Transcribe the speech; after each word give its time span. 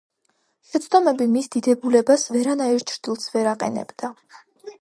შეცდომები 0.69 1.27
მის 1.33 1.51
დიდებულებას 1.57 2.25
ვერანაირ 2.39 2.89
ჩრდილს 2.93 3.31
ვერ 3.35 3.51
აყენებდა. 3.55 4.15